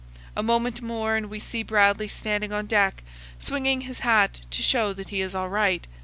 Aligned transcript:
A 0.35 0.41
moment 0.41 0.81
more, 0.81 1.15
and 1.15 1.27
we 1.29 1.39
see 1.39 1.61
Bradley 1.61 2.07
standing 2.07 2.51
on 2.51 2.65
deck, 2.65 3.03
swinging 3.37 3.81
his 3.81 3.99
hat 3.99 4.41
to 4.49 4.63
show 4.63 4.93
that 4.93 5.09
he 5.09 5.21
is 5.21 5.35
all 5.35 5.49
right. 5.49 5.85